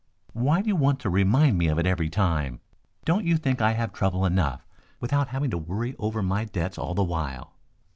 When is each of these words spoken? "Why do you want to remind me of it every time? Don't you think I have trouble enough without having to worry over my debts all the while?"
"Why 0.33 0.63
do 0.63 0.67
you 0.67 0.75
want 0.75 0.99
to 1.01 1.11
remind 1.11 1.59
me 1.59 1.67
of 1.67 1.77
it 1.77 1.85
every 1.85 2.09
time? 2.09 2.59
Don't 3.05 3.23
you 3.23 3.37
think 3.37 3.61
I 3.61 3.73
have 3.73 3.93
trouble 3.93 4.25
enough 4.25 4.65
without 4.99 5.27
having 5.27 5.51
to 5.51 5.59
worry 5.59 5.95
over 5.99 6.23
my 6.23 6.43
debts 6.43 6.79
all 6.79 6.95
the 6.95 7.03
while?" 7.03 7.53